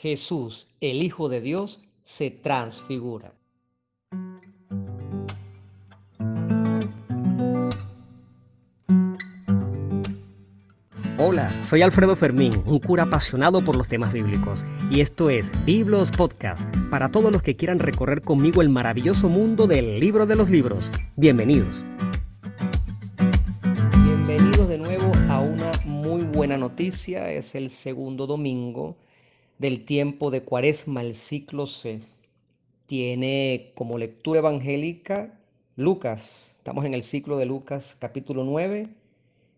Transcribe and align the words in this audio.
Jesús, 0.00 0.68
el 0.80 1.02
Hijo 1.02 1.28
de 1.28 1.40
Dios, 1.40 1.82
se 2.04 2.30
transfigura. 2.30 3.32
Hola, 11.18 11.52
soy 11.64 11.82
Alfredo 11.82 12.14
Fermín, 12.14 12.62
un 12.64 12.78
cura 12.78 13.02
apasionado 13.02 13.64
por 13.64 13.74
los 13.74 13.88
temas 13.88 14.12
bíblicos, 14.12 14.64
y 14.88 15.00
esto 15.00 15.30
es 15.30 15.50
Biblos 15.64 16.12
Podcast, 16.12 16.72
para 16.90 17.08
todos 17.08 17.32
los 17.32 17.42
que 17.42 17.56
quieran 17.56 17.80
recorrer 17.80 18.22
conmigo 18.22 18.62
el 18.62 18.68
maravilloso 18.68 19.28
mundo 19.28 19.66
del 19.66 19.98
libro 19.98 20.26
de 20.26 20.36
los 20.36 20.48
libros. 20.48 20.92
Bienvenidos. 21.16 21.84
Bienvenidos 24.04 24.68
de 24.68 24.78
nuevo 24.78 25.10
a 25.28 25.40
una 25.40 25.72
muy 25.84 26.22
buena 26.22 26.56
noticia, 26.56 27.32
es 27.32 27.56
el 27.56 27.68
segundo 27.68 28.28
domingo 28.28 28.96
del 29.58 29.84
tiempo 29.84 30.30
de 30.30 30.42
Cuaresma, 30.42 31.02
el 31.02 31.14
ciclo 31.14 31.66
C. 31.66 32.00
Tiene 32.86 33.72
como 33.74 33.98
lectura 33.98 34.38
evangélica 34.38 35.38
Lucas, 35.78 36.56
estamos 36.58 36.84
en 36.84 36.94
el 36.94 37.04
ciclo 37.04 37.38
de 37.38 37.46
Lucas 37.46 37.96
capítulo 38.00 38.42
9 38.42 38.88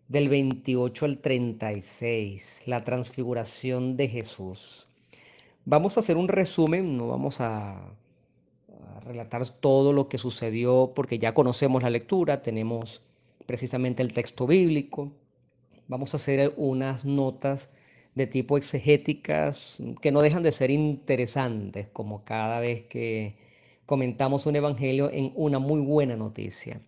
del 0.07 0.29
28 0.29 1.05
al 1.05 1.17
36, 1.17 2.61
la 2.67 2.83
transfiguración 2.83 3.97
de 3.97 4.07
Jesús. 4.07 4.85
Vamos 5.65 5.97
a 5.97 6.01
hacer 6.01 6.17
un 6.17 6.27
resumen, 6.27 6.95
no 6.95 7.07
vamos 7.07 7.41
a, 7.41 7.71
a, 7.71 8.99
relatar 9.03 9.47
todo 9.61 9.93
lo 9.93 10.09
que 10.09 10.19
sucedió 10.19 10.91
porque 10.93 11.17
ya 11.17 11.33
conocemos 11.33 11.81
la 11.81 11.89
lectura, 11.89 12.43
tenemos 12.43 13.01
precisamente 13.47 14.03
el 14.03 14.13
texto 14.13 14.45
bíblico. 14.45 15.11
Vamos 15.87 16.13
a 16.13 16.17
hacer 16.17 16.53
unas 16.55 17.03
notas 17.03 17.67
de 18.15 18.27
tipo 18.27 18.57
exegéticas 18.57 19.81
que 20.01 20.11
no 20.11 20.21
dejan 20.21 20.43
de 20.43 20.51
ser 20.51 20.71
interesantes, 20.71 21.87
como 21.93 22.23
cada 22.23 22.59
vez 22.59 22.85
que 22.87 23.35
comentamos 23.85 24.45
un 24.45 24.55
evangelio 24.55 25.09
en 25.11 25.31
una 25.35 25.59
muy 25.59 25.81
buena 25.81 26.15
noticia. 26.15 26.81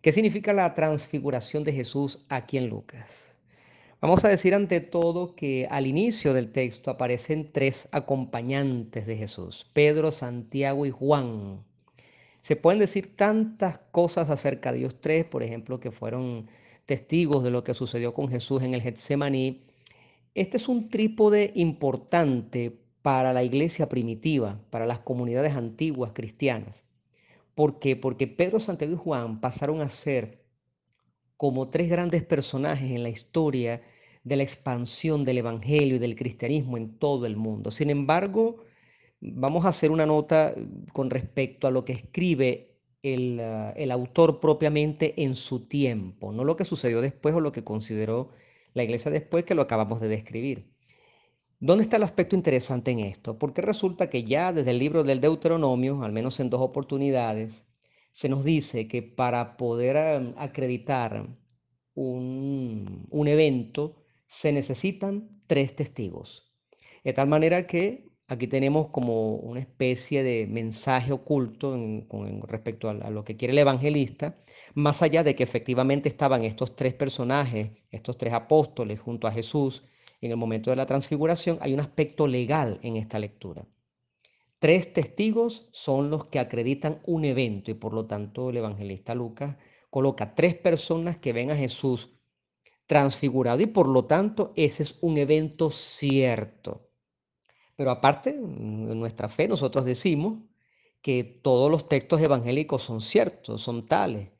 ¿Qué 0.00 0.12
significa 0.12 0.52
la 0.52 0.74
transfiguración 0.74 1.62
de 1.62 1.72
Jesús 1.72 2.18
aquí 2.28 2.58
en 2.58 2.68
Lucas? 2.68 3.06
Vamos 4.00 4.24
a 4.24 4.28
decir 4.28 4.52
ante 4.52 4.80
todo 4.80 5.36
que 5.36 5.68
al 5.70 5.86
inicio 5.86 6.34
del 6.34 6.50
texto 6.50 6.90
aparecen 6.90 7.52
tres 7.52 7.88
acompañantes 7.92 9.06
de 9.06 9.16
Jesús, 9.16 9.64
Pedro, 9.72 10.10
Santiago 10.10 10.86
y 10.86 10.90
Juan. 10.90 11.60
Se 12.40 12.56
pueden 12.56 12.80
decir 12.80 13.14
tantas 13.14 13.78
cosas 13.92 14.28
acerca 14.28 14.72
de 14.72 14.78
ellos 14.78 15.00
tres, 15.00 15.24
por 15.24 15.44
ejemplo, 15.44 15.78
que 15.78 15.92
fueron 15.92 16.48
testigos 16.86 17.44
de 17.44 17.52
lo 17.52 17.62
que 17.62 17.74
sucedió 17.74 18.12
con 18.12 18.26
Jesús 18.26 18.64
en 18.64 18.74
el 18.74 18.82
Getsemaní. 18.82 19.62
Este 20.34 20.56
es 20.56 20.66
un 20.68 20.88
trípode 20.88 21.52
importante 21.54 22.78
para 23.02 23.34
la 23.34 23.42
iglesia 23.42 23.88
primitiva, 23.88 24.60
para 24.70 24.86
las 24.86 25.00
comunidades 25.00 25.54
antiguas 25.54 26.12
cristianas. 26.14 26.82
¿Por 27.54 27.78
qué? 27.78 27.96
Porque 27.96 28.26
Pedro, 28.26 28.58
Santiago 28.58 28.94
y 28.94 28.96
Juan 28.96 29.40
pasaron 29.40 29.82
a 29.82 29.90
ser 29.90 30.40
como 31.36 31.68
tres 31.68 31.90
grandes 31.90 32.22
personajes 32.22 32.90
en 32.92 33.02
la 33.02 33.10
historia 33.10 33.82
de 34.24 34.36
la 34.36 34.44
expansión 34.44 35.24
del 35.24 35.38
Evangelio 35.38 35.96
y 35.96 35.98
del 35.98 36.16
cristianismo 36.16 36.78
en 36.78 36.98
todo 36.98 37.26
el 37.26 37.36
mundo. 37.36 37.70
Sin 37.70 37.90
embargo, 37.90 38.64
vamos 39.20 39.66
a 39.66 39.68
hacer 39.68 39.90
una 39.90 40.06
nota 40.06 40.54
con 40.92 41.10
respecto 41.10 41.66
a 41.66 41.70
lo 41.70 41.84
que 41.84 41.92
escribe 41.92 42.76
el, 43.02 43.40
el, 43.76 43.90
autor 43.90 44.40
propiamente 44.40 45.24
en 45.24 45.34
su 45.34 45.66
tiempo, 45.66 46.32
no 46.32 46.44
lo 46.44 46.56
que 46.56 46.64
sucedió 46.64 47.00
después 47.00 47.34
o 47.34 47.40
lo 47.40 47.50
que 47.50 47.64
consideró 47.64 48.30
la 48.74 48.84
iglesia 48.84 49.10
después 49.10 49.44
que 49.44 49.54
lo 49.54 49.62
acabamos 49.62 50.00
de 50.00 50.08
describir. 50.08 50.72
¿Dónde 51.60 51.84
está 51.84 51.96
el 51.96 52.02
aspecto 52.02 52.34
interesante 52.34 52.90
en 52.90 53.00
esto? 53.00 53.38
Porque 53.38 53.62
resulta 53.62 54.10
que 54.10 54.24
ya 54.24 54.52
desde 54.52 54.72
el 54.72 54.78
libro 54.78 55.04
del 55.04 55.20
Deuteronomio, 55.20 56.02
al 56.02 56.12
menos 56.12 56.40
en 56.40 56.50
dos 56.50 56.60
oportunidades, 56.60 57.64
se 58.12 58.28
nos 58.28 58.44
dice 58.44 58.88
que 58.88 59.02
para 59.02 59.56
poder 59.56 59.96
em, 59.96 60.34
acreditar 60.36 61.26
un, 61.94 63.06
un 63.10 63.28
evento 63.28 64.02
se 64.26 64.52
necesitan 64.52 65.42
tres 65.46 65.76
testigos. 65.76 66.52
De 67.04 67.12
tal 67.12 67.28
manera 67.28 67.66
que 67.66 68.12
aquí 68.28 68.46
tenemos 68.46 68.88
como 68.88 69.36
una 69.36 69.60
especie 69.60 70.22
de 70.22 70.46
mensaje 70.46 71.12
oculto 71.12 71.70
con 72.08 72.42
respecto 72.42 72.88
a, 72.88 73.10
lo 73.10 73.24
que 73.24 73.36
quiere 73.36 73.52
el 73.52 73.58
evangelista, 73.58 74.36
más 74.74 75.02
allá 75.02 75.22
de 75.22 75.34
que 75.34 75.42
efectivamente 75.42 76.08
estaban 76.08 76.44
estos 76.44 76.76
tres 76.76 76.94
personajes, 76.94 77.70
estos 77.90 78.16
tres 78.16 78.32
apóstoles 78.32 79.00
junto 79.00 79.26
a 79.26 79.32
Jesús, 79.32 79.82
en 80.20 80.30
el 80.30 80.36
momento 80.36 80.70
de 80.70 80.76
la 80.76 80.86
transfiguración, 80.86 81.58
hay 81.60 81.74
un 81.74 81.80
aspecto 81.80 82.26
legal 82.26 82.78
en 82.82 82.96
esta 82.96 83.18
lectura. 83.18 83.66
Tres 84.58 84.92
testigos 84.92 85.68
son 85.72 86.10
los 86.10 86.28
que 86.28 86.38
acreditan 86.38 87.00
un 87.04 87.24
evento 87.24 87.72
y 87.72 87.74
por 87.74 87.92
lo 87.92 88.06
tanto 88.06 88.50
el 88.50 88.58
evangelista 88.58 89.14
Lucas 89.14 89.56
coloca 89.90 90.36
tres 90.36 90.54
personas 90.54 91.18
que 91.18 91.32
ven 91.32 91.50
a 91.50 91.56
Jesús 91.56 92.10
transfigurado 92.86 93.60
y 93.60 93.66
por 93.66 93.88
lo 93.88 94.04
tanto 94.04 94.52
ese 94.54 94.84
es 94.84 94.96
un 95.00 95.18
evento 95.18 95.70
cierto. 95.70 96.88
Pero 97.74 97.90
aparte, 97.90 98.30
en 98.30 99.00
nuestra 99.00 99.28
fe 99.28 99.48
nosotros 99.48 99.84
decimos 99.84 100.38
que 101.02 101.24
todos 101.24 101.70
los 101.70 101.88
textos 101.88 102.22
evangélicos 102.22 102.82
son 102.84 103.00
ciertos, 103.00 103.60
son 103.60 103.86
tales. 103.86 104.31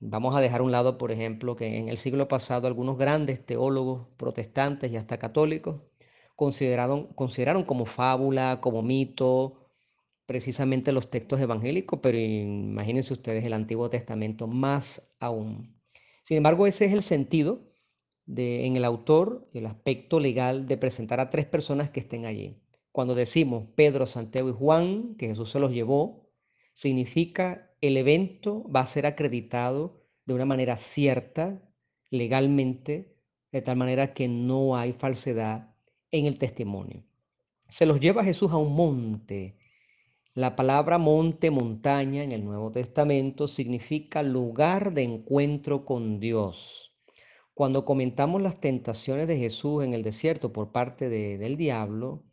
Vamos 0.00 0.36
a 0.36 0.40
dejar 0.40 0.62
un 0.62 0.72
lado, 0.72 0.98
por 0.98 1.10
ejemplo, 1.10 1.56
que 1.56 1.78
en 1.78 1.88
el 1.88 1.98
siglo 1.98 2.28
pasado 2.28 2.66
algunos 2.66 2.98
grandes 2.98 3.44
teólogos 3.44 4.08
protestantes 4.16 4.92
y 4.92 4.96
hasta 4.96 5.18
católicos 5.18 5.80
consideraron, 6.36 7.06
consideraron 7.14 7.64
como 7.64 7.86
fábula, 7.86 8.60
como 8.60 8.82
mito, 8.82 9.66
precisamente 10.26 10.92
los 10.92 11.10
textos 11.10 11.40
evangélicos, 11.40 12.00
pero 12.02 12.18
imagínense 12.18 13.12
ustedes 13.14 13.44
el 13.44 13.54
Antiguo 13.54 13.88
Testamento 13.88 14.46
más 14.46 15.02
aún. 15.18 15.80
Sin 16.24 16.36
embargo, 16.36 16.66
ese 16.66 16.84
es 16.84 16.92
el 16.92 17.02
sentido 17.02 17.60
de, 18.26 18.66
en 18.66 18.76
el 18.76 18.84
autor, 18.84 19.48
el 19.54 19.66
aspecto 19.66 20.20
legal 20.20 20.66
de 20.66 20.76
presentar 20.76 21.20
a 21.20 21.30
tres 21.30 21.46
personas 21.46 21.90
que 21.90 22.00
estén 22.00 22.26
allí. 22.26 22.60
Cuando 22.92 23.14
decimos 23.14 23.68
Pedro, 23.76 24.06
Santiago 24.06 24.50
y 24.50 24.52
Juan, 24.52 25.14
que 25.16 25.28
Jesús 25.28 25.50
se 25.50 25.60
los 25.60 25.72
llevó, 25.72 26.28
significa 26.74 27.65
el 27.80 27.96
evento 27.96 28.64
va 28.70 28.80
a 28.80 28.86
ser 28.86 29.06
acreditado 29.06 30.02
de 30.24 30.34
una 30.34 30.44
manera 30.44 30.76
cierta, 30.76 31.62
legalmente, 32.10 33.16
de 33.52 33.62
tal 33.62 33.76
manera 33.76 34.12
que 34.12 34.28
no 34.28 34.76
hay 34.76 34.92
falsedad 34.92 35.74
en 36.10 36.26
el 36.26 36.38
testimonio. 36.38 37.04
Se 37.68 37.86
los 37.86 38.00
lleva 38.00 38.24
Jesús 38.24 38.50
a 38.50 38.56
un 38.56 38.74
monte. 38.74 39.56
La 40.34 40.54
palabra 40.56 40.98
monte, 40.98 41.50
montaña 41.50 42.22
en 42.22 42.32
el 42.32 42.44
Nuevo 42.44 42.70
Testamento 42.70 43.48
significa 43.48 44.22
lugar 44.22 44.92
de 44.92 45.02
encuentro 45.02 45.84
con 45.84 46.20
Dios. 46.20 46.94
Cuando 47.54 47.84
comentamos 47.84 48.42
las 48.42 48.60
tentaciones 48.60 49.26
de 49.28 49.38
Jesús 49.38 49.82
en 49.82 49.94
el 49.94 50.02
desierto 50.02 50.52
por 50.52 50.72
parte 50.72 51.08
de, 51.08 51.38
del 51.38 51.56
diablo, 51.56 52.24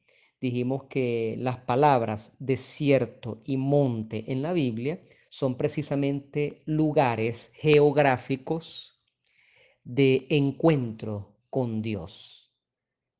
dijimos 0.41 0.83
que 0.89 1.35
las 1.39 1.59
palabras 1.59 2.33
desierto 2.39 3.41
y 3.45 3.55
monte 3.55 4.31
en 4.31 4.41
la 4.41 4.51
Biblia 4.51 4.99
son 5.33 5.57
precisamente 5.57 6.61
lugares 6.67 7.49
geográficos 7.55 8.93
de 9.83 10.27
encuentro 10.29 11.39
con 11.49 11.81
Dios. 11.81 12.51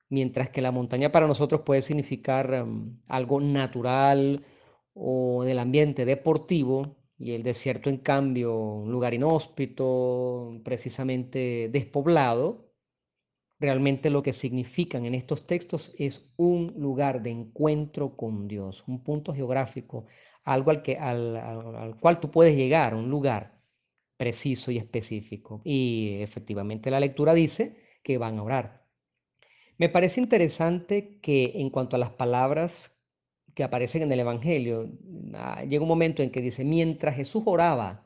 Mientras 0.09 0.51
que 0.51 0.61
la 0.61 0.69
montaña 0.69 1.11
para 1.11 1.25
nosotros 1.25 1.61
puede 1.61 1.81
significar 1.81 2.61
um, 2.61 2.99
algo 3.07 3.41
natural 3.41 4.45
o 4.93 5.43
del 5.43 5.57
ambiente 5.57 6.05
deportivo, 6.05 6.97
y 7.17 7.31
el 7.31 7.41
desierto, 7.41 7.89
en 7.89 7.97
cambio, 7.97 8.55
un 8.55 8.91
lugar 8.91 9.15
inhóspito, 9.15 10.61
precisamente 10.63 11.67
despoblado, 11.71 12.72
realmente 13.63 14.09
lo 14.09 14.21
que 14.21 14.33
significan 14.33 15.05
en 15.05 15.15
estos 15.15 15.47
textos 15.47 15.93
es 15.97 16.29
un 16.35 16.73
lugar 16.77 17.23
de 17.23 17.29
encuentro 17.29 18.17
con 18.17 18.45
Dios, 18.49 18.83
un 18.87 19.01
punto 19.01 19.33
geográfico 19.33 20.05
algo 20.43 20.71
al, 20.71 20.81
que, 20.81 20.97
al, 20.97 21.37
al, 21.37 21.95
cual 22.01 22.19
tú 22.19 22.29
puedes 22.29 22.57
llegar, 22.57 22.93
un 22.93 23.09
lugar 23.09 23.61
preciso 24.17 24.69
y 24.69 24.77
específico. 24.77 25.61
Y 25.63 26.17
efectivamente 26.19 26.91
la 26.91 26.99
lectura 26.99 27.33
dice 27.33 27.77
que 28.03 28.17
van 28.17 28.37
a 28.37 28.43
orar. 28.43 28.85
Me 29.77 29.87
parece 29.87 30.19
interesante 30.19 31.19
que 31.21 31.53
en 31.55 31.69
cuanto 31.69 31.95
a 31.95 31.99
las 31.99 32.11
palabras 32.11 32.91
que 33.55 33.63
aparecen 33.63 34.01
en 34.01 34.11
el 34.11 34.19
Evangelio, 34.19 34.91
ah, 35.35 35.63
llega 35.63 35.83
un 35.83 35.87
momento 35.87 36.21
en 36.21 36.31
que 36.31 36.41
dice, 36.41 36.65
mientras 36.65 37.15
Jesús 37.15 37.43
oraba, 37.45 38.05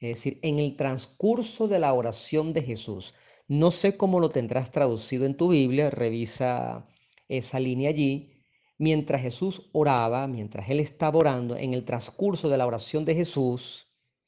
es 0.00 0.16
decir, 0.16 0.38
en 0.42 0.58
el 0.58 0.76
transcurso 0.76 1.66
de 1.66 1.78
la 1.78 1.94
oración 1.94 2.52
de 2.52 2.60
Jesús, 2.60 3.14
no 3.48 3.70
sé 3.70 3.96
cómo 3.96 4.20
lo 4.20 4.30
tendrás 4.30 4.70
traducido 4.70 5.26
en 5.26 5.36
tu 5.36 5.48
Biblia, 5.48 5.90
revisa 5.90 6.86
esa 7.28 7.60
línea 7.60 7.90
allí, 7.90 8.32
mientras 8.78 9.22
Jesús 9.22 9.68
oraba, 9.72 10.26
mientras 10.26 10.68
él 10.68 10.80
estaba 10.80 11.18
orando, 11.18 11.56
en 11.56 11.74
el 11.74 11.84
transcurso 11.84 12.48
de 12.48 12.58
la 12.58 12.66
oración 12.66 13.04
de 13.04 13.14
Jesús, 13.14 13.86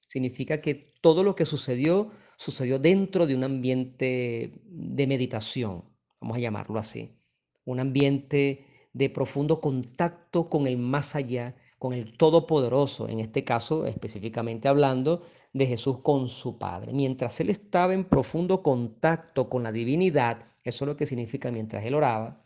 significa 0.09 0.61
que 0.61 0.95
todo 1.01 1.23
lo 1.23 1.35
que 1.35 1.45
sucedió 1.45 2.13
sucedió 2.37 2.79
dentro 2.79 3.27
de 3.27 3.35
un 3.35 3.45
ambiente 3.45 4.61
de 4.65 5.07
meditación, 5.07 5.85
vamos 6.21 6.37
a 6.37 6.41
llamarlo 6.41 6.79
así, 6.79 7.17
un 7.65 7.81
ambiente 7.81 8.67
de 8.93 9.11
profundo 9.11 9.61
contacto 9.61 10.49
con 10.49 10.67
el 10.67 10.77
más 10.77 11.15
allá, 11.15 11.57
con 11.79 11.93
el 11.93 12.17
Todopoderoso, 12.17 13.09
en 13.09 13.21
este 13.21 13.45
caso 13.45 13.87
específicamente 13.87 14.69
hablando 14.69 15.23
de 15.55 15.67
Jesús 15.67 16.01
con 16.03 16.29
su 16.29 16.59
Padre. 16.59 16.93
Mientras 16.93 17.41
él 17.41 17.49
estaba 17.49 17.95
en 17.95 18.05
profundo 18.05 18.63
contacto 18.63 19.49
con 19.49 19.63
la 19.63 19.73
divinidad, 19.73 20.45
eso 20.63 20.85
es 20.85 20.89
lo 20.89 20.97
que 20.97 21.07
significa 21.07 21.51
mientras 21.51 21.85
él 21.87 21.95
oraba, 21.95 22.45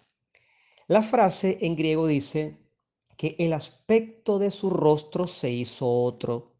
la 0.86 1.02
frase 1.02 1.58
en 1.60 1.76
griego 1.76 2.06
dice 2.06 2.56
que 3.18 3.36
el 3.38 3.52
aspecto 3.52 4.38
de 4.38 4.50
su 4.50 4.70
rostro 4.70 5.26
se 5.26 5.50
hizo 5.50 5.86
otro. 5.86 6.54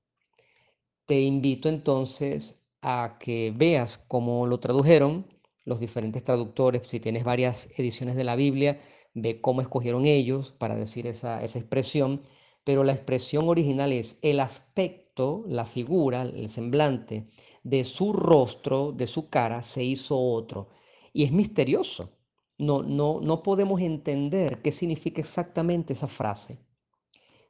Te 1.06 1.20
invito 1.20 1.68
entonces 1.68 2.62
a 2.82 3.16
que 3.18 3.52
veas 3.56 3.96
cómo 4.08 4.46
lo 4.46 4.60
tradujeron 4.60 5.26
los 5.64 5.80
diferentes 5.80 6.24
traductores. 6.24 6.82
Si 6.88 7.00
tienes 7.00 7.24
varias 7.24 7.70
ediciones 7.78 8.16
de 8.16 8.24
la 8.24 8.36
Biblia, 8.36 8.80
ve 9.14 9.40
cómo 9.40 9.62
escogieron 9.62 10.04
ellos 10.04 10.52
para 10.58 10.76
decir 10.76 11.06
esa, 11.06 11.42
esa 11.42 11.58
expresión. 11.58 12.22
Pero 12.64 12.84
la 12.84 12.92
expresión 12.92 13.48
original 13.48 13.92
es 13.92 14.18
el 14.20 14.40
aspecto, 14.40 15.07
la 15.46 15.64
figura, 15.64 16.22
el 16.22 16.48
semblante 16.48 17.28
de 17.62 17.84
su 17.84 18.12
rostro, 18.12 18.92
de 18.92 19.06
su 19.06 19.28
cara, 19.28 19.62
se 19.62 19.84
hizo 19.84 20.18
otro. 20.18 20.68
Y 21.12 21.24
es 21.24 21.32
misterioso 21.32 22.18
no, 22.58 22.82
no, 22.82 23.20
no 23.20 23.42
podemos 23.42 23.80
entender 23.80 24.60
qué 24.62 24.72
significa 24.72 25.20
exactamente 25.20 25.92
esa 25.92 26.08
frase. 26.08 26.58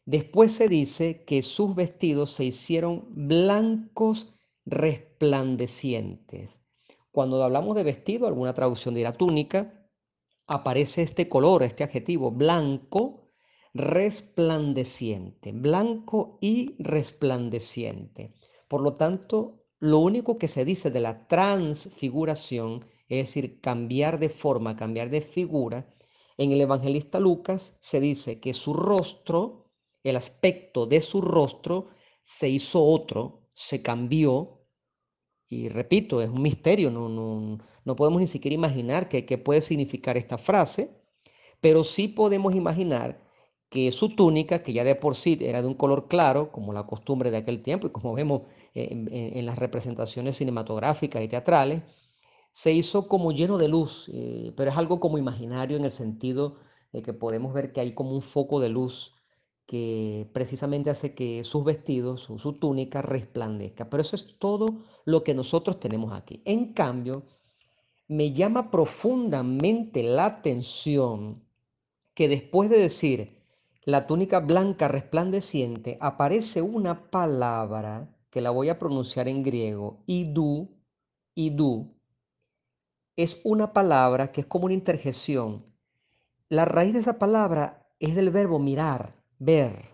Después 0.04 0.52
se 0.52 0.68
dice 0.68 1.24
que 1.24 1.42
sus 1.42 1.74
vestidos 1.74 2.32
se 2.32 2.44
hicieron 2.44 3.06
blancos 3.10 4.32
resplandecientes. 4.64 6.50
Cuando 7.10 7.42
hablamos 7.42 7.74
de 7.74 7.82
vestido, 7.82 8.26
alguna 8.26 8.54
traducción 8.54 8.94
dirá 8.94 9.14
túnica, 9.14 9.90
aparece 10.46 11.02
este 11.02 11.28
color, 11.28 11.62
este 11.62 11.84
adjetivo, 11.84 12.30
blanco, 12.30 13.27
resplandeciente, 13.78 15.52
blanco 15.52 16.38
y 16.40 16.76
resplandeciente. 16.78 18.34
Por 18.68 18.82
lo 18.82 18.94
tanto, 18.94 19.64
lo 19.80 19.98
único 19.98 20.38
que 20.38 20.48
se 20.48 20.64
dice 20.64 20.90
de 20.90 21.00
la 21.00 21.26
transfiguración 21.26 22.84
es 23.08 23.26
decir, 23.26 23.60
cambiar 23.60 24.18
de 24.18 24.28
forma, 24.28 24.76
cambiar 24.76 25.08
de 25.10 25.22
figura, 25.22 25.88
en 26.36 26.52
el 26.52 26.60
evangelista 26.60 27.18
Lucas 27.18 27.76
se 27.80 28.00
dice 28.00 28.38
que 28.38 28.52
su 28.52 28.74
rostro, 28.74 29.70
el 30.04 30.16
aspecto 30.16 30.86
de 30.86 31.00
su 31.00 31.20
rostro, 31.20 31.88
se 32.22 32.48
hizo 32.48 32.84
otro, 32.84 33.48
se 33.54 33.82
cambió, 33.82 34.66
y 35.48 35.70
repito, 35.70 36.20
es 36.20 36.28
un 36.28 36.42
misterio, 36.42 36.90
no, 36.90 37.08
no, 37.08 37.58
no 37.84 37.96
podemos 37.96 38.20
ni 38.20 38.26
siquiera 38.26 38.54
imaginar 38.54 39.08
qué, 39.08 39.38
puede 39.38 39.62
significar 39.62 40.18
esta 40.18 40.36
frase, 40.36 40.90
pero 41.60 41.84
sí 41.84 42.08
podemos 42.08 42.54
imaginar 42.54 43.18
que 43.70 43.92
su 43.92 44.14
túnica, 44.14 44.62
que 44.62 44.72
ya 44.72 44.84
de 44.84 44.94
por 44.94 45.14
sí 45.14 45.38
era 45.40 45.60
de 45.62 45.68
un 45.68 45.74
color 45.74 46.08
claro, 46.08 46.50
como 46.52 46.72
la 46.72 46.86
costumbre 46.86 47.30
de 47.30 47.38
aquel 47.38 47.62
tiempo 47.62 47.86
y 47.86 47.90
como 47.90 48.14
vemos 48.14 48.42
en, 48.74 49.46
las 49.46 49.58
representaciones 49.58 50.36
cinematográficas 50.36 51.22
y 51.22 51.28
teatrales, 51.28 51.82
se 52.52 52.72
hizo 52.72 53.08
como 53.08 53.32
lleno 53.32 53.58
de 53.58 53.68
luz, 53.68 54.10
eh, 54.12 54.52
pero 54.56 54.70
es 54.70 54.76
algo 54.76 55.00
como 55.00 55.18
imaginario 55.18 55.76
en 55.76 55.84
el 55.84 55.90
sentido 55.90 56.56
de 56.92 57.02
que 57.02 57.12
podemos 57.12 57.52
ver 57.52 57.72
que 57.72 57.80
hay 57.80 57.92
como 57.94 58.12
un 58.12 58.22
foco 58.22 58.60
de 58.60 58.70
luz 58.70 59.14
que 59.66 60.30
precisamente 60.32 60.88
hace 60.88 61.14
que 61.14 61.44
sus 61.44 61.62
vestidos, 61.62 62.22
su, 62.22 62.38
su 62.38 62.54
túnica 62.54 63.02
resplandezca. 63.02 63.90
Pero 63.90 64.00
eso 64.00 64.16
es 64.16 64.38
todo 64.38 64.66
lo 65.04 65.22
que 65.22 65.34
nosotros 65.34 65.78
tenemos 65.78 66.14
aquí. 66.14 66.40
En 66.46 66.72
cambio, 66.72 67.24
me 68.08 68.32
llama 68.32 68.70
profundamente 68.70 70.02
la 70.02 70.24
atención 70.24 71.44
que 72.14 72.28
después 72.28 72.70
de 72.70 72.78
decir 72.78 73.37
la 73.88 74.06
túnica 74.06 74.40
blanca 74.40 74.86
resplandeciente, 74.86 75.96
aparece 75.98 76.60
una 76.60 77.10
palabra 77.10 78.14
que 78.28 78.42
la 78.42 78.50
voy 78.50 78.68
a 78.68 78.78
pronunciar 78.78 79.28
en 79.28 79.42
griego, 79.42 80.02
idu, 80.04 80.68
idu, 81.34 81.96
es 83.16 83.40
una 83.44 83.72
palabra 83.72 84.30
que 84.30 84.42
es 84.42 84.46
como 84.46 84.66
una 84.66 84.74
interjección. 84.74 85.64
La 86.50 86.66
raíz 86.66 86.92
de 86.92 86.98
esa 86.98 87.18
palabra 87.18 87.88
es 87.98 88.14
del 88.14 88.28
verbo 88.28 88.58
mirar, 88.58 89.14
ver. 89.38 89.86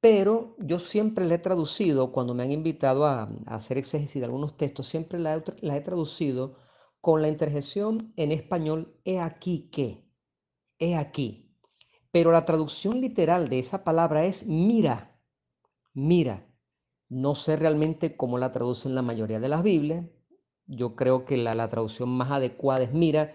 Pero 0.00 0.56
yo 0.58 0.80
siempre 0.80 1.26
la 1.26 1.36
he 1.36 1.38
traducido, 1.38 2.10
cuando 2.10 2.34
me 2.34 2.42
han 2.42 2.50
invitado 2.50 3.06
a, 3.06 3.30
hacer 3.46 3.78
exégesis 3.78 4.18
de 4.18 4.24
algunos 4.24 4.56
textos, 4.56 4.88
siempre 4.88 5.20
la 5.20 5.36
he, 5.36 5.80
traducido 5.80 6.56
con 7.00 7.22
la 7.22 7.28
interjección 7.28 8.12
en 8.16 8.32
español, 8.32 9.00
he 9.04 9.20
aquí 9.20 9.70
que, 9.70 10.10
he 10.80 10.96
aquí. 10.96 11.43
Pero 12.14 12.30
la 12.30 12.44
traducción 12.44 13.00
literal 13.00 13.48
de 13.48 13.58
esa 13.58 13.82
palabra 13.82 14.24
es 14.24 14.46
mira, 14.46 15.18
mira. 15.94 16.46
No 17.08 17.34
sé 17.34 17.56
realmente 17.56 18.16
cómo 18.16 18.38
la 18.38 18.52
traducen 18.52 18.94
la 18.94 19.02
mayoría 19.02 19.40
de 19.40 19.48
las 19.48 19.64
Biblias, 19.64 20.06
yo 20.68 20.94
creo 20.94 21.24
que 21.24 21.36
la, 21.36 21.68
traducción 21.68 22.08
más 22.10 22.30
adecuada 22.30 22.84
es 22.84 22.92
mira 22.92 23.34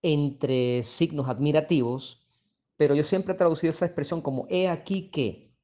entre 0.00 0.82
signos 0.84 1.28
admirativos, 1.28 2.26
pero 2.78 2.94
yo 2.94 3.04
siempre 3.04 3.34
he 3.34 3.36
traducido 3.36 3.70
esa 3.70 3.84
expresión 3.84 4.22
como 4.22 4.46
he 4.48 4.66
aquí 4.66 5.10
que. 5.10 5.54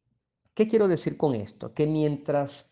¿Qué 0.53 0.69
quiero 0.69 0.89
decir 0.89 1.17
con 1.17 1.35
esto? 1.35 1.73
Que 1.73 1.87
mientras 1.87 2.71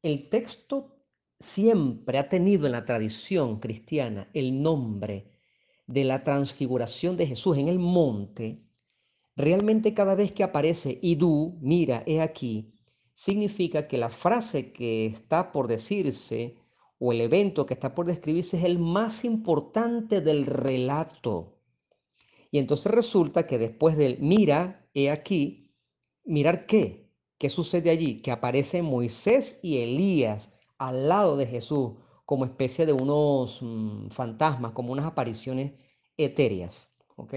el 0.00 0.30
texto 0.30 0.96
siempre 1.38 2.16
ha 2.16 2.30
tenido 2.30 2.64
en 2.64 2.72
la 2.72 2.86
tradición 2.86 3.60
cristiana 3.60 4.30
el 4.32 4.62
nombre 4.62 5.34
de 5.86 6.04
la 6.04 6.24
transfiguración 6.24 7.18
de 7.18 7.26
Jesús 7.26 7.58
en 7.58 7.68
el 7.68 7.78
monte, 7.78 8.64
realmente 9.38 9.94
cada 9.94 10.14
vez 10.14 10.32
que 10.32 10.42
aparece 10.42 10.98
idú, 11.00 11.58
mira, 11.60 12.02
he 12.06 12.20
aquí, 12.20 12.74
significa 13.14 13.88
que 13.88 13.96
la 13.96 14.10
frase 14.10 14.72
que 14.72 15.06
está 15.06 15.52
por 15.52 15.68
decirse 15.68 16.56
o 16.98 17.12
el 17.12 17.20
evento 17.20 17.64
que 17.64 17.74
está 17.74 17.94
por 17.94 18.06
describirse 18.06 18.58
es 18.58 18.64
el 18.64 18.78
más 18.78 19.24
importante 19.24 20.20
del 20.20 20.44
relato. 20.46 21.54
Y 22.50 22.58
entonces 22.58 22.90
resulta 22.90 23.46
que 23.46 23.58
después 23.58 23.96
del 23.96 24.18
mira, 24.20 24.88
he 24.92 25.10
aquí, 25.10 25.72
mirar 26.24 26.66
qué, 26.66 27.12
qué 27.38 27.48
sucede 27.48 27.90
allí, 27.90 28.20
que 28.20 28.32
aparecen 28.32 28.84
Moisés 28.84 29.60
y 29.62 29.78
Elías 29.78 30.50
al 30.78 31.08
lado 31.08 31.36
de 31.36 31.46
Jesús 31.46 31.92
como 32.24 32.44
especie 32.44 32.86
de 32.86 32.92
unos 32.92 33.58
mm, 33.62 34.08
fantasmas, 34.08 34.72
como 34.72 34.92
unas 34.92 35.06
apariciones 35.06 35.72
etéreas. 36.16 36.90
¿ok? 37.16 37.34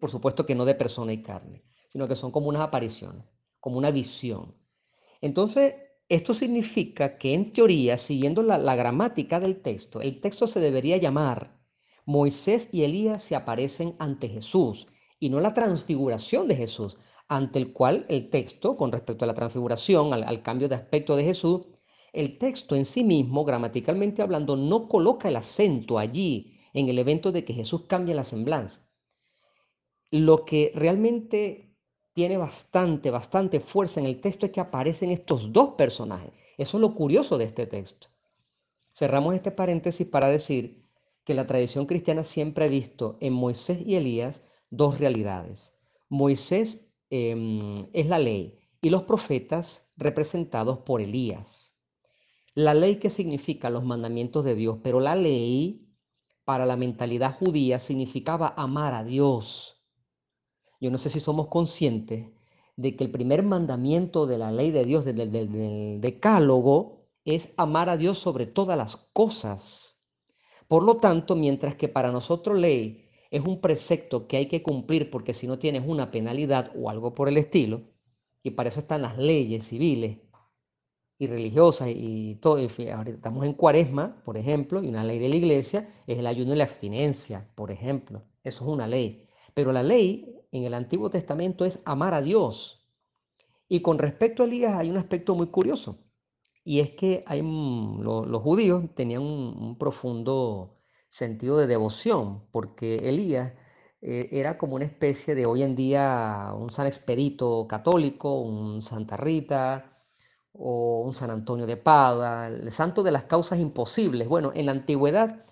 Por 0.00 0.10
supuesto 0.10 0.46
que 0.46 0.54
no 0.54 0.64
de 0.64 0.74
persona 0.74 1.12
y 1.12 1.22
carne, 1.22 1.64
sino 1.88 2.06
que 2.08 2.16
son 2.16 2.30
como 2.30 2.48
unas 2.48 2.62
apariciones, 2.62 3.24
como 3.60 3.78
una 3.78 3.90
visión. 3.90 4.54
Entonces, 5.20 5.74
esto 6.08 6.32
significa 6.32 7.18
que 7.18 7.34
en 7.34 7.52
teoría, 7.52 7.98
siguiendo 7.98 8.42
la, 8.42 8.76
gramática 8.76 9.40
del 9.40 9.60
texto, 9.60 10.00
el 10.00 10.20
texto 10.20 10.46
se 10.46 10.60
debería 10.60 10.96
llamar 10.96 11.58
Moisés 12.06 12.70
y 12.72 12.84
Elías 12.84 13.24
se 13.24 13.36
aparecen 13.36 13.94
ante 13.98 14.28
Jesús 14.28 14.86
y 15.20 15.28
no 15.28 15.40
la 15.40 15.52
transfiguración 15.52 16.48
de 16.48 16.56
Jesús, 16.56 16.96
ante 17.28 17.58
el 17.58 17.74
cual 17.74 18.06
el 18.08 18.30
texto, 18.30 18.76
con 18.76 18.90
respecto 18.90 19.24
a 19.24 19.28
la 19.28 19.34
transfiguración, 19.34 20.14
al, 20.14 20.24
al 20.24 20.42
cambio 20.42 20.68
de 20.68 20.76
aspecto 20.76 21.14
de 21.14 21.24
Jesús, 21.24 21.66
el 22.14 22.38
texto 22.38 22.74
en 22.74 22.86
sí 22.86 23.04
mismo, 23.04 23.44
gramaticalmente 23.44 24.22
hablando, 24.22 24.56
no 24.56 24.88
coloca 24.88 25.28
el 25.28 25.36
acento 25.36 25.98
allí 25.98 26.58
en 26.72 26.88
el 26.88 26.98
evento 26.98 27.32
de 27.32 27.44
que 27.44 27.52
Jesús 27.52 27.82
cambie 27.82 28.14
la 28.14 28.24
semblanza. 28.24 28.87
Lo 30.10 30.44
que 30.44 30.72
realmente 30.74 31.68
tiene 32.14 32.36
bastante, 32.36 33.10
bastante 33.10 33.60
fuerza 33.60 34.00
en 34.00 34.06
el 34.06 34.20
texto 34.20 34.46
es 34.46 34.52
que 34.52 34.60
aparecen 34.60 35.10
estos 35.10 35.52
dos 35.52 35.74
personajes. 35.74 36.32
Eso 36.56 36.76
es 36.76 36.80
lo 36.80 36.94
curioso 36.94 37.38
de 37.38 37.44
este 37.44 37.66
texto. 37.66 38.08
Cerramos 38.92 39.34
este 39.34 39.52
paréntesis 39.52 40.06
para 40.06 40.28
decir 40.28 40.84
que 41.24 41.34
la 41.34 41.46
tradición 41.46 41.86
cristiana 41.86 42.24
siempre 42.24 42.64
ha 42.64 42.68
visto 42.68 43.18
en 43.20 43.34
Moisés 43.34 43.80
y 43.86 43.94
Elías 43.94 44.42
dos 44.70 44.98
realidades. 44.98 45.72
Moisés 46.08 46.90
em, 47.10 47.86
es 47.92 48.06
la 48.06 48.18
ley 48.18 48.58
y 48.80 48.90
los 48.90 49.04
profetas 49.04 49.88
representados 49.96 50.78
por 50.78 51.00
Elías. 51.00 51.72
La 52.54 52.74
ley 52.74 52.96
que 52.96 53.10
significa 53.10 53.70
los 53.70 53.84
mandamientos 53.84 54.44
de 54.44 54.54
Dios, 54.54 54.78
pero 54.82 54.98
la 55.00 55.14
ley 55.14 55.86
para 56.44 56.66
la 56.66 56.76
mentalidad 56.76 57.36
judía 57.38 57.78
significaba 57.78 58.54
amar 58.56 58.94
a 58.94 59.04
Dios, 59.04 59.77
yo 60.80 60.90
no 60.90 60.98
sé 60.98 61.10
si 61.10 61.20
somos 61.20 61.48
conscientes 61.48 62.28
de 62.76 62.96
que 62.96 63.04
el 63.04 63.10
primer 63.10 63.42
mandamiento 63.42 64.26
de 64.26 64.38
la 64.38 64.52
ley 64.52 64.70
de 64.70 64.84
Dios, 64.84 65.04
del, 65.04 66.00
decálogo, 66.00 67.08
es 67.24 67.52
amar 67.56 67.88
a 67.88 67.96
Dios 67.96 68.18
sobre 68.18 68.46
todas 68.46 68.78
las 68.78 68.96
cosas. 69.12 70.00
Por 70.68 70.84
lo 70.84 70.98
tanto, 70.98 71.34
mientras 71.34 71.74
que 71.74 71.88
para 71.88 72.12
nosotros 72.12 72.58
ley 72.58 73.04
es 73.30 73.44
un 73.44 73.60
precepto 73.60 74.28
que 74.28 74.36
hay 74.36 74.46
que 74.46 74.62
cumplir 74.62 75.10
porque 75.10 75.34
si 75.34 75.46
no 75.46 75.58
tienes 75.58 75.82
una 75.86 76.10
penalidad 76.10 76.70
o 76.76 76.88
algo 76.88 77.14
por 77.14 77.28
el 77.28 77.36
estilo, 77.36 77.82
y 78.44 78.50
para 78.50 78.68
eso 78.68 78.80
están 78.80 79.02
las 79.02 79.18
leyes 79.18 79.66
civiles 79.66 80.18
y 81.18 81.26
religiosas 81.26 81.88
y 81.90 82.36
todo, 82.36 82.58
ahorita 82.58 83.16
estamos 83.16 83.44
en 83.44 83.54
cuaresma, 83.54 84.22
por 84.24 84.36
ejemplo, 84.36 84.82
y 84.84 84.88
una 84.88 85.02
ley 85.02 85.18
de 85.18 85.28
la 85.28 85.36
iglesia 85.36 85.88
es 86.06 86.18
el 86.18 86.26
ayuno 86.28 86.54
y 86.54 86.56
la 86.56 86.64
abstinencia, 86.64 87.48
por 87.56 87.72
ejemplo, 87.72 88.22
eso 88.44 88.64
es 88.64 88.70
una 88.70 88.86
ley. 88.86 89.26
Pero 89.52 89.72
la 89.72 89.82
ley 89.82 90.37
en 90.52 90.64
el 90.64 90.74
Antiguo 90.74 91.10
Testamento 91.10 91.64
es 91.64 91.78
amar 91.84 92.14
a 92.14 92.22
Dios. 92.22 92.80
Y 93.68 93.82
con 93.82 93.98
respecto 93.98 94.42
a 94.42 94.46
Elías 94.46 94.74
hay 94.76 94.90
un 94.90 94.96
aspecto 94.96 95.34
muy 95.34 95.48
curioso. 95.48 95.98
Y 96.64 96.80
es 96.80 96.90
que 96.92 97.24
los 97.30 98.42
judíos 98.42 98.84
tenían 98.94 99.22
un, 99.22 99.78
profundo 99.78 100.76
sentido 101.10 101.56
de 101.58 101.66
devoción, 101.66 102.44
porque 102.52 103.08
Elías 103.08 103.54
eh, 104.02 104.28
era 104.32 104.58
como 104.58 104.74
una 104.76 104.84
especie 104.84 105.34
de 105.34 105.46
hoy 105.46 105.62
en 105.62 105.74
día 105.74 106.52
un 106.54 106.70
San 106.70 106.86
Expedito 106.86 107.66
católico, 107.66 108.40
un 108.42 108.82
Santa 108.82 109.16
Rita 109.16 109.98
o 110.52 111.02
un 111.02 111.12
San 111.14 111.30
Antonio 111.30 111.66
de 111.66 111.76
Padua, 111.78 112.48
el 112.48 112.72
santo 112.72 113.02
de 113.02 113.12
las 113.12 113.24
causas 113.24 113.58
imposibles. 113.58 114.28
Bueno, 114.28 114.52
en 114.54 114.66
la 114.66 114.72
antigüedad 114.72 115.44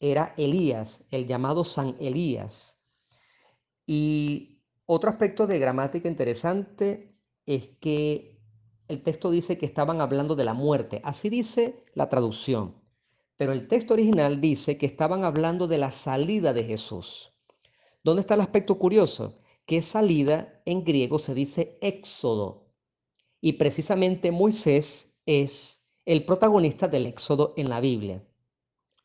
era 0.00 0.34
Elías, 0.36 1.04
el 1.10 1.26
llamado 1.26 1.64
San 1.64 1.96
Elías. 2.00 2.73
Y 3.86 4.62
otro 4.86 5.10
aspecto 5.10 5.46
de 5.46 5.58
gramática 5.58 6.08
interesante 6.08 7.16
es 7.46 7.68
que 7.80 8.40
el 8.88 9.02
texto 9.02 9.30
dice 9.30 9.58
que 9.58 9.66
estaban 9.66 10.00
hablando 10.00 10.36
de 10.36 10.44
la 10.44 10.54
muerte. 10.54 11.00
Así 11.04 11.30
dice 11.30 11.84
la 11.94 12.08
traducción. 12.08 12.74
Pero 13.36 13.52
el 13.52 13.66
texto 13.66 13.94
original 13.94 14.40
dice 14.40 14.78
que 14.78 14.86
estaban 14.86 15.24
hablando 15.24 15.66
de 15.66 15.78
la 15.78 15.90
salida 15.90 16.52
de 16.52 16.64
Jesús. 16.64 17.32
¿Dónde 18.02 18.20
está 18.20 18.34
el 18.34 18.42
aspecto 18.42 18.78
curioso? 18.78 19.38
Que 19.66 19.82
salida 19.82 20.60
en 20.66 20.84
griego 20.84 21.18
se 21.18 21.34
dice 21.34 21.78
éxodo. 21.80 22.68
Y 23.40 23.54
precisamente 23.54 24.30
Moisés 24.30 25.10
es 25.26 25.82
el 26.04 26.24
protagonista 26.24 26.86
del 26.86 27.06
éxodo 27.06 27.54
en 27.56 27.70
la 27.70 27.80
Biblia. 27.80 28.22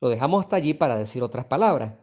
Lo 0.02 0.10
dejamos 0.10 0.44
hasta 0.44 0.58
allí 0.58 0.74
para 0.74 0.98
decir 0.98 1.24
otras 1.24 1.46
palabras. 1.46 1.96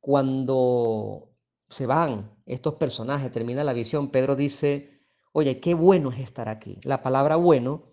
Cuando 0.00 1.29
se 1.70 1.86
van 1.86 2.32
estos 2.46 2.74
personajes, 2.74 3.32
termina 3.32 3.64
la 3.64 3.72
visión, 3.72 4.10
Pedro 4.10 4.36
dice, 4.36 5.00
oye, 5.32 5.60
qué 5.60 5.74
bueno 5.74 6.10
es 6.10 6.18
estar 6.18 6.48
aquí. 6.48 6.78
La 6.82 7.02
palabra 7.02 7.36
bueno 7.36 7.84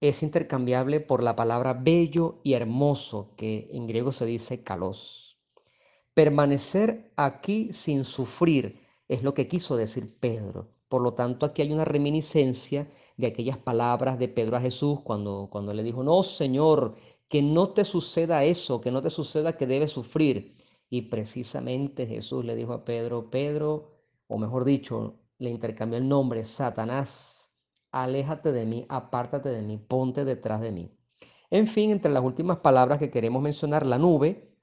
es 0.00 0.22
intercambiable 0.22 1.00
por 1.00 1.22
la 1.22 1.34
palabra 1.34 1.74
bello 1.74 2.40
y 2.44 2.52
hermoso, 2.52 3.34
que 3.36 3.68
en 3.72 3.88
griego 3.88 4.12
se 4.12 4.24
dice 4.24 4.62
kalos. 4.62 5.36
Permanecer 6.14 7.12
aquí 7.16 7.72
sin 7.72 8.04
sufrir 8.04 8.80
es 9.08 9.22
lo 9.22 9.34
que 9.34 9.48
quiso 9.48 9.76
decir 9.76 10.16
Pedro. 10.20 10.68
Por 10.88 11.02
lo 11.02 11.14
tanto, 11.14 11.44
aquí 11.44 11.62
hay 11.62 11.72
una 11.72 11.84
reminiscencia 11.84 12.88
de 13.16 13.26
aquellas 13.26 13.58
palabras 13.58 14.18
de 14.18 14.28
Pedro 14.28 14.56
a 14.56 14.60
Jesús 14.60 15.00
cuando, 15.02 15.48
cuando 15.50 15.74
le 15.74 15.82
dijo, 15.82 16.04
no, 16.04 16.22
Señor, 16.22 16.96
que 17.28 17.42
no 17.42 17.70
te 17.70 17.84
suceda 17.84 18.44
eso, 18.44 18.80
que 18.80 18.92
no 18.92 19.02
te 19.02 19.10
suceda 19.10 19.56
que 19.56 19.66
debes 19.66 19.90
sufrir. 19.90 20.57
Y 20.90 21.02
precisamente 21.02 22.06
Jesús 22.06 22.44
le 22.44 22.56
dijo 22.56 22.72
a 22.72 22.84
Pedro, 22.84 23.30
Pedro, 23.30 23.92
o 24.26 24.38
mejor 24.38 24.64
dicho, 24.64 25.20
le 25.38 25.50
intercambió 25.50 25.98
el 25.98 26.08
nombre, 26.08 26.44
Satanás, 26.44 27.50
aléjate 27.92 28.52
de 28.52 28.64
mí, 28.66 28.86
apártate 28.88 29.50
de 29.50 29.62
mí, 29.62 29.78
ponte 29.78 30.24
detrás 30.24 30.60
de 30.60 30.72
mí. 30.72 30.90
En 31.50 31.66
fin, 31.66 31.90
entre 31.90 32.12
las 32.12 32.22
últimas 32.22 32.58
palabras 32.58 32.98
que 32.98 33.10
queremos 33.10 33.42
mencionar, 33.42 33.86
la 33.86 33.98
nube, 33.98 34.56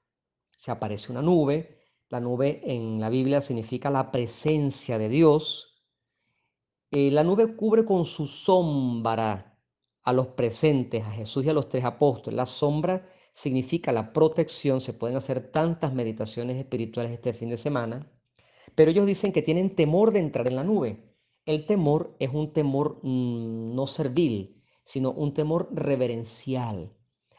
se 0.56 0.70
aparece 0.70 1.10
una 1.10 1.22
nube, 1.22 1.76
la 2.08 2.20
nube 2.20 2.60
en 2.64 3.00
la 3.00 3.08
Biblia 3.08 3.40
significa 3.40 3.90
la 3.90 4.12
presencia 4.12 4.96
de 4.98 5.08
Dios. 5.08 5.82
Eh, 6.92 7.10
la 7.10 7.24
nube 7.24 7.56
cubre 7.56 7.84
con 7.84 8.04
su 8.04 8.28
sombra 8.28 9.58
a 10.04 10.12
los 10.12 10.28
presentes, 10.28 11.02
a 11.02 11.10
Jesús 11.10 11.44
y 11.44 11.48
a 11.48 11.52
los 11.52 11.68
tres 11.68 11.84
apóstoles. 11.84 12.36
La 12.36 12.46
sombra 12.46 13.08
significa 13.36 13.92
la 13.92 14.14
protección, 14.14 14.80
se 14.80 14.94
pueden 14.94 15.16
hacer 15.18 15.52
tantas 15.52 15.92
meditaciones 15.92 16.56
espirituales 16.56 17.12
este 17.12 17.34
fin 17.34 17.50
de 17.50 17.58
semana. 17.58 18.10
Pero 18.74 18.90
ellos 18.90 19.06
dicen 19.06 19.32
que 19.32 19.42
tienen 19.42 19.76
temor 19.76 20.10
de 20.12 20.20
entrar 20.20 20.48
en 20.48 20.56
la 20.56 20.64
nube. 20.64 21.04
El 21.44 21.66
temor 21.66 22.16
es 22.18 22.30
un 22.32 22.54
temor 22.54 22.98
mm, 23.02 23.74
no 23.74 23.86
servil, 23.86 24.62
sino 24.84 25.12
un 25.12 25.34
temor 25.34 25.68
reverencial. 25.70 26.90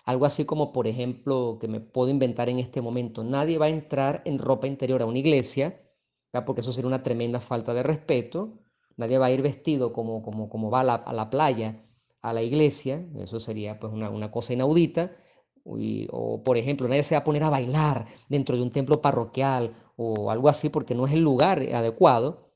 Algo 0.06 0.26
así 0.26 0.46
como, 0.46 0.72
por 0.72 0.88
ejemplo, 0.88 1.58
que 1.60 1.68
me 1.68 1.82
puedo 1.82 2.12
inventar 2.12 2.48
en 2.48 2.60
este 2.60 2.80
momento, 2.80 3.24
nadie 3.24 3.58
va 3.58 3.66
a 3.66 3.70
entrar 3.70 4.22
en 4.26 4.38
ropa 4.38 4.68
interior 4.68 5.02
a 5.02 5.06
una 5.08 5.18
iglesia, 5.18 5.82
porque 6.46 6.62
eso 6.62 6.72
sería 6.74 6.88
una 6.88 7.04
tremenda 7.04 7.40
falta 7.40 7.74
de 7.74 7.82
respeto. 7.82 8.60
Nadie 8.98 9.18
va 9.18 9.28
a 9.28 9.32
ir 9.32 9.42
vestido 9.42 9.94
como, 9.94 10.22
como, 10.22 10.48
como 10.48 10.70
va 10.70 10.82
a 10.82 11.14
la, 11.14 11.30
playa, 11.32 11.84
a 12.22 12.34
la 12.34 12.44
iglesia, 12.44 13.04
eso 13.18 13.40
sería 13.40 13.80
pues 13.80 13.92
una, 13.92 14.12
una 14.12 14.32
cosa 14.32 14.54
inaudita. 14.54 15.12
O, 16.12 16.44
por 16.44 16.58
ejemplo, 16.58 16.88
nadie 16.88 17.04
se 17.04 17.16
va 17.16 17.20
a 17.20 17.24
poner 17.24 17.44
a 17.44 17.50
bailar 17.50 18.08
dentro 18.30 18.56
de 18.56 18.64
un 18.64 18.72
templo 18.72 19.02
parroquial 19.02 19.76
o 19.96 20.32
algo 20.32 20.50
así 20.50 20.70
porque 20.70 20.96
no 20.96 21.06
es 21.08 21.14
el 21.14 21.22
lugar 21.22 21.60
adecuado. 21.74 22.48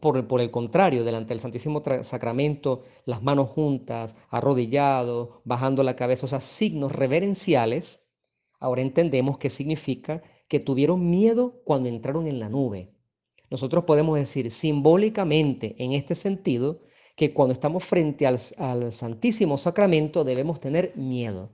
Por 0.00 0.16
el, 0.40 0.50
contrario, 0.50 1.02
delante 1.02 1.30
del 1.30 1.40
Santísimo 1.40 1.82
Sacramento, 2.02 2.84
las 3.04 3.22
manos 3.22 3.48
juntas, 3.48 4.14
arrodillado, 4.30 5.42
bajando 5.44 5.82
la 5.82 5.96
cabeza, 5.96 6.26
o 6.26 6.28
sea, 6.28 6.40
signos 6.40 6.92
reverenciales, 6.92 8.00
ahora 8.60 8.82
entendemos 8.82 9.38
qué 9.38 9.50
significa 9.50 10.22
que 10.46 10.60
tuvieron 10.60 11.10
miedo 11.10 11.62
cuando 11.64 11.88
entraron 11.88 12.28
en 12.28 12.38
la 12.38 12.48
nube. 12.48 12.92
Nosotros 13.50 13.84
podemos 13.84 14.16
decir 14.16 14.50
simbólicamente 14.52 15.74
en 15.82 15.92
este 15.92 16.14
sentido 16.14 16.82
que 17.16 17.32
cuando 17.32 17.54
estamos 17.54 17.84
frente 17.84 18.26
al 18.26 18.92
Santísimo 18.92 19.58
Sacramento 19.58 20.22
debemos 20.22 20.60
tener 20.60 20.96
miedo, 20.96 21.50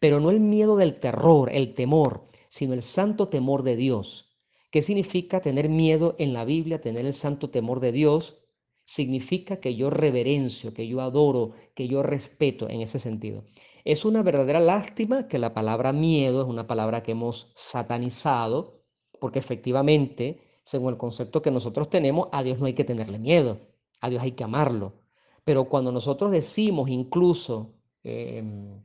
pero 0.00 0.20
no 0.20 0.30
el 0.30 0.40
miedo 0.40 0.76
del 0.76 1.00
terror, 1.00 1.50
el 1.52 1.74
temor, 1.74 2.28
sino 2.48 2.74
el 2.74 2.82
santo 2.82 3.28
temor 3.28 3.62
de 3.62 3.76
Dios 3.76 4.28
¿Qué 4.70 4.82
significa 4.82 5.40
tener 5.40 5.68
miedo 5.70 6.14
en 6.18 6.34
la 6.34 6.44
Biblia, 6.44 6.80
tener 6.80 7.06
el 7.06 7.14
santo 7.14 7.48
temor 7.48 7.80
de 7.80 7.90
Dios? 7.92 8.36
Significa 8.84 9.60
que 9.60 9.76
yo 9.76 9.88
reverencio, 9.88 10.74
que 10.74 10.86
yo 10.86 11.00
adoro, 11.00 11.52
que 11.74 11.88
yo 11.88 12.02
respeto 12.02 12.68
en 12.68 12.82
ese 12.82 12.98
sentido. 12.98 13.44
Es 13.84 14.04
una 14.04 14.22
verdadera 14.22 14.60
lástima 14.60 15.26
que 15.26 15.38
la 15.38 15.54
palabra 15.54 15.92
miedo 15.94 16.42
es 16.42 16.48
una 16.48 16.66
palabra 16.66 17.02
que 17.02 17.12
hemos 17.12 17.50
satanizado, 17.54 18.82
porque 19.18 19.38
efectivamente, 19.38 20.42
según 20.64 20.92
el 20.92 20.98
concepto 20.98 21.40
que 21.40 21.50
nosotros 21.50 21.88
tenemos, 21.88 22.28
a 22.32 22.42
Dios 22.42 22.58
no 22.58 22.66
hay 22.66 22.74
que 22.74 22.84
tenerle 22.84 23.18
miedo, 23.18 23.60
a 24.02 24.10
Dios 24.10 24.22
hay 24.22 24.32
que 24.32 24.44
amarlo. 24.44 25.00
Pero 25.44 25.64
cuando 25.70 25.92
nosotros 25.92 26.30
decimos 26.30 26.90
incluso 26.90 27.74
em, 28.02 28.82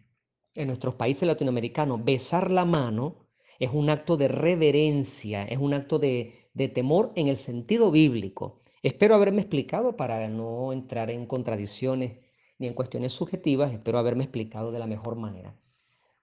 en 0.55 0.67
nuestros 0.67 0.95
países 0.95 1.27
latinoamericanos 1.27 2.03
besar 2.03 2.51
la 2.51 2.65
mano, 2.65 3.27
es 3.59 3.71
un 3.71 3.89
acto 3.89 4.17
de 4.17 4.27
reverencia, 4.27 5.45
es 5.45 5.57
un 5.57 5.73
acto 5.73 5.99
de, 5.99 6.49
temor 6.73 7.11
en 7.15 7.27
el 7.27 7.37
sentido 7.37 7.91
bíblico. 7.91 8.61
Espero 8.81 9.15
haberme 9.15 9.41
explicado 9.41 9.95
para 9.95 10.27
no 10.27 10.73
entrar 10.73 11.09
en 11.09 11.25
contradicciones 11.25 12.19
ni 12.59 12.67
en 12.67 12.73
cuestiones 12.73 13.13
subjetivas, 13.13 13.73
espero 13.73 13.97
haberme 13.97 14.23
explicado 14.23 14.71
de 14.71 14.79
la 14.79 14.87
mejor 14.87 15.15
manera. 15.15 15.55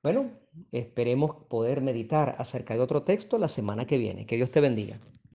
Bueno, 0.02 0.30
esperemos 0.72 1.36
poder 1.48 1.80
meditar 1.80 2.36
acerca 2.38 2.74
de 2.74 2.80
otro 2.80 3.02
texto 3.02 3.38
la 3.38 3.48
semana 3.48 3.86
que 3.86 3.98
viene. 3.98 4.26
Que 4.26 4.36
Dios 4.36 4.50
te 4.50 4.60
bendiga. 4.60 5.00